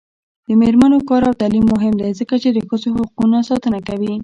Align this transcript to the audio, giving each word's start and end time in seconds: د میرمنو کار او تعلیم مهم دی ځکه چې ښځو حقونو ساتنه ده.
د 0.47 0.49
میرمنو 0.61 0.97
کار 1.09 1.21
او 1.27 1.33
تعلیم 1.41 1.65
مهم 1.73 1.93
دی 1.99 2.11
ځکه 2.19 2.35
چې 2.41 2.63
ښځو 2.69 2.89
حقونو 2.97 3.37
ساتنه 3.49 3.79
ده. 3.87 4.13